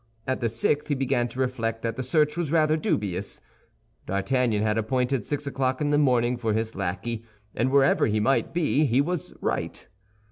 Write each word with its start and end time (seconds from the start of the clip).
At 0.25 0.41
the 0.41 0.49
sixth 0.49 0.87
he 0.87 0.95
began 0.95 1.27
to 1.27 1.39
reflect 1.39 1.83
that 1.83 1.95
the 1.95 2.01
search 2.01 2.35
was 2.35 2.51
rather 2.51 2.75
dubious. 2.75 3.39
D'Artagnan 4.07 4.63
had 4.63 4.75
appointed 4.75 5.25
six 5.25 5.45
o'clock 5.45 5.79
in 5.79 5.91
the 5.91 5.99
morning 5.99 6.37
for 6.37 6.53
his 6.53 6.73
lackey, 6.73 7.23
and 7.53 7.69
wherever 7.69 8.07
he 8.07 8.19
might 8.19 8.51
be, 8.51 8.85
he 8.85 8.99
was 8.99 9.31
right. 9.41 9.87